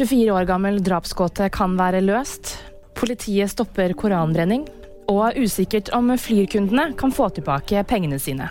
24 0.00 0.32
år 0.32 0.46
gammel 0.48 0.78
drapsgåte 0.80 1.50
kan 1.52 1.74
være 1.76 1.98
løst. 2.00 2.54
Politiet 2.96 3.52
stopper 3.52 3.92
koranbrenning. 3.92 4.62
Og 5.12 5.36
usikkert 5.36 5.90
om 5.92 6.08
flyrkundene 6.16 6.94
kan 6.96 7.12
få 7.12 7.26
tilbake 7.36 7.82
pengene 7.84 8.16
sine. 8.22 8.46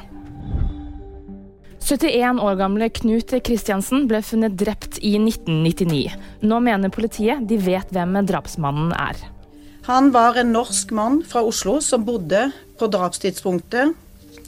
71 1.81 2.41
år 2.45 2.57
gamle 2.59 2.89
Knut 2.93 3.33
Kristiansen 3.41 4.05
ble 4.05 4.19
funnet 4.21 4.59
drept 4.59 4.99
i 5.01 5.15
1999. 5.17 6.11
Nå 6.45 6.59
mener 6.61 6.93
politiet 6.93 7.41
de 7.49 7.57
vet 7.57 7.89
hvem 7.95 8.19
drapsmannen 8.29 8.91
er. 8.93 9.17
Han 9.87 10.11
var 10.13 10.37
en 10.37 10.51
norsk 10.53 10.91
mann 10.93 11.23
fra 11.25 11.41
Oslo 11.47 11.79
som 11.81 12.03
bodde 12.05 12.51
på 12.77 12.91
drapstidspunktet 12.93 13.95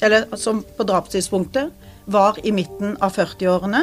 Eller 0.05 0.27
som 0.38 0.59
på 0.77 0.86
drapstidspunktet 0.86 1.71
var 2.05 2.38
i 2.43 2.54
midten 2.54 2.93
av 3.02 3.15
40-årene. 3.18 3.81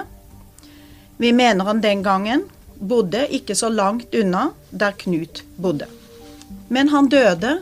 Vi 1.18 1.32
mener 1.32 1.66
han 1.66 1.82
den 1.82 2.02
gangen 2.06 2.46
bodde 2.80 3.24
ikke 3.34 3.56
så 3.58 3.70
langt 3.72 4.14
unna 4.14 4.50
der 4.70 4.94
Knut 4.98 5.42
bodde. 5.56 5.88
Men 6.68 6.88
han 6.88 7.08
døde 7.08 7.58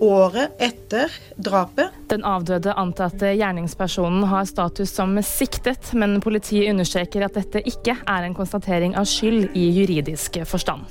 året 0.00 0.56
etter 0.58 1.12
drapet. 1.36 1.92
Den 2.08 2.24
avdøde 2.24 2.72
antatte 2.78 3.34
gjerningspersonen 3.36 4.24
har 4.30 4.48
status 4.48 4.94
som 4.96 5.18
siktet, 5.24 5.92
men 5.92 6.20
politiet 6.24 6.70
understreker 6.72 7.26
at 7.26 7.36
dette 7.36 7.62
ikke 7.68 7.98
er 8.00 8.26
en 8.26 8.36
konstatering 8.36 8.96
av 8.96 9.08
skyld 9.08 9.52
i 9.56 9.68
juridisk 9.76 10.40
forstand. 10.48 10.88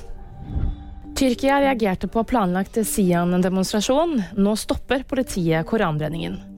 Tyrkia 1.20 1.58
reagerte 1.59 2.08
på 2.08 2.23
planlagt 2.23 2.77
Sian-demonstrasjon. 2.88 4.22
Nå 4.39 4.55
stopper 4.55 5.03
politiet 5.09 5.67
koranbrenningen. 5.67 6.48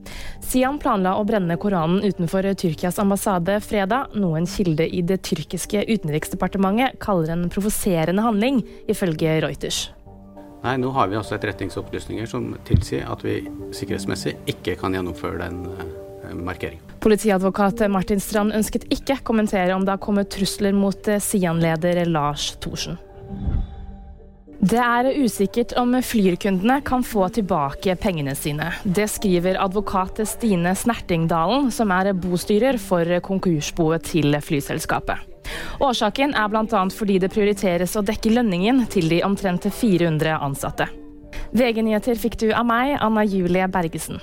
Sian 0.52 0.76
planla 0.76 1.14
å 1.16 1.22
brenne 1.24 1.54
Koranen 1.56 2.02
utenfor 2.04 2.44
Tyrkias 2.60 2.98
ambassade 3.00 3.54
fredag, 3.64 4.12
noe 4.20 4.36
en 4.36 4.48
kilde 4.50 4.84
i 4.84 5.00
det 5.00 5.22
tyrkiske 5.24 5.86
utenriksdepartementet 5.88 6.98
kaller 7.00 7.32
en 7.32 7.46
provoserende 7.48 8.20
handling, 8.20 8.58
ifølge 8.84 9.38
Reuters. 9.40 9.86
Nei, 10.60 10.74
nå 10.82 10.90
har 10.92 11.08
vi 11.08 11.16
også 11.16 11.38
etterretningsopplysninger 11.38 12.28
som 12.28 12.50
tilsier 12.68 13.08
at 13.08 13.24
vi 13.24 13.38
sikkerhetsmessig 13.78 14.34
ikke 14.52 14.76
kan 14.82 14.92
gjennomføre 14.92 15.40
den 15.40 15.64
uh, 15.72 16.34
markeringen. 16.36 16.84
Politiadvokat 17.00 17.80
Martin 17.88 18.20
Strand 18.20 18.52
ønsket 18.58 18.84
ikke 18.92 19.22
kommentere 19.24 19.72
om 19.72 19.88
det 19.88 19.96
har 19.96 20.04
kommet 20.04 20.28
trusler 20.36 20.76
mot 20.76 21.08
eh, 21.08 21.22
Sian-leder 21.22 22.04
Lars 22.12 22.50
Thorsen. 22.60 23.00
Det 24.62 24.78
er 24.78 25.08
usikkert 25.18 25.72
om 25.74 25.96
flyrkundene 26.06 26.76
kan 26.86 27.02
få 27.02 27.24
tilbake 27.34 27.96
pengene 27.98 28.30
sine. 28.38 28.68
Det 28.84 29.08
skriver 29.10 29.56
advokat 29.58 30.20
Stine 30.30 30.76
Snertingdalen, 30.78 31.66
som 31.74 31.90
er 31.90 32.12
bostyrer 32.14 32.78
for 32.78 33.10
konkursboet 33.26 34.06
til 34.12 34.38
flyselskapet. 34.38 35.18
Årsaken 35.82 36.36
er 36.38 36.52
bl.a. 36.52 36.82
fordi 36.94 37.16
det 37.18 37.32
prioriteres 37.34 37.96
å 37.98 38.04
dekke 38.06 38.30
lønningen 38.36 38.84
til 38.86 39.10
de 39.10 39.18
omtrent 39.26 39.66
400 39.66 40.38
ansatte. 40.38 40.86
VG-nyheter 41.50 42.22
fikk 42.22 42.38
du 42.44 42.52
av 42.54 42.62
meg, 42.70 42.94
Anna 43.02 43.26
Julie 43.26 43.66
Bergesen. 43.66 44.22